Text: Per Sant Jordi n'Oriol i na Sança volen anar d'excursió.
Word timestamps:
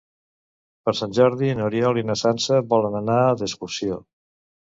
Per 0.87 0.93
Sant 0.99 1.11
Jordi 1.17 1.51
n'Oriol 1.59 2.01
i 2.01 2.05
na 2.11 2.17
Sança 2.23 2.59
volen 2.73 2.97
anar 3.03 3.19
d'excursió. 3.43 4.01